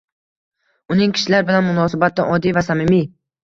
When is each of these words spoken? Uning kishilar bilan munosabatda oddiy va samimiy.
Uning 0.95 1.13
kishilar 1.19 1.47
bilan 1.51 1.63
munosabatda 1.69 2.29
oddiy 2.39 2.59
va 2.61 2.69
samimiy. 2.73 3.09